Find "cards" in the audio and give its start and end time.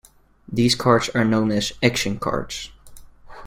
0.73-1.09, 2.17-2.71